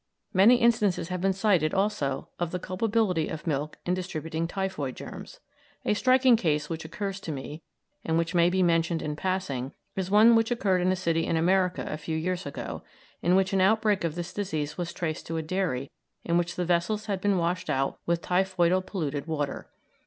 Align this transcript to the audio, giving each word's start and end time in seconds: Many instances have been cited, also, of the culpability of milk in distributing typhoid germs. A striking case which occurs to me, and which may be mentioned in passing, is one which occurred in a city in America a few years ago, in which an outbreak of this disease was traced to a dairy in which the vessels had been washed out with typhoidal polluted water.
Many 0.33 0.55
instances 0.55 1.09
have 1.09 1.21
been 1.21 1.31
cited, 1.31 1.75
also, 1.75 2.27
of 2.39 2.49
the 2.49 2.57
culpability 2.57 3.27
of 3.27 3.45
milk 3.45 3.77
in 3.85 3.93
distributing 3.93 4.47
typhoid 4.47 4.95
germs. 4.95 5.41
A 5.85 5.93
striking 5.93 6.35
case 6.35 6.71
which 6.71 6.83
occurs 6.83 7.19
to 7.19 7.31
me, 7.31 7.61
and 8.03 8.17
which 8.17 8.33
may 8.33 8.49
be 8.49 8.63
mentioned 8.63 9.03
in 9.03 9.15
passing, 9.15 9.73
is 9.95 10.09
one 10.09 10.33
which 10.35 10.49
occurred 10.49 10.81
in 10.81 10.91
a 10.91 10.95
city 10.95 11.27
in 11.27 11.37
America 11.37 11.85
a 11.87 11.97
few 11.99 12.17
years 12.17 12.47
ago, 12.47 12.81
in 13.21 13.35
which 13.35 13.53
an 13.53 13.61
outbreak 13.61 14.03
of 14.03 14.15
this 14.15 14.33
disease 14.33 14.75
was 14.75 14.91
traced 14.91 15.27
to 15.27 15.37
a 15.37 15.43
dairy 15.43 15.91
in 16.25 16.35
which 16.35 16.55
the 16.55 16.65
vessels 16.65 17.05
had 17.05 17.21
been 17.21 17.37
washed 17.37 17.69
out 17.69 17.99
with 18.07 18.23
typhoidal 18.23 18.81
polluted 18.81 19.27
water. 19.27 19.69